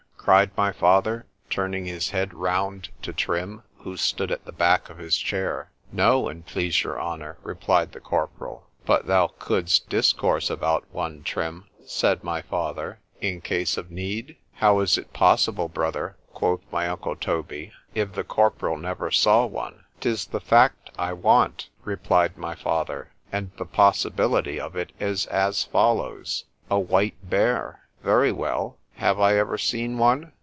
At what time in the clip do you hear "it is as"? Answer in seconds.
24.75-25.63